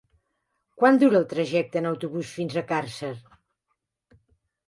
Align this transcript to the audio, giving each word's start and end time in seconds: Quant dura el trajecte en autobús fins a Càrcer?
Quant 0.83 0.95
dura 1.03 1.19
el 1.19 1.27
trajecte 1.33 1.79
en 1.81 1.89
autobús 1.89 2.31
fins 2.37 2.57
a 2.61 2.65
Càrcer? 2.73 3.13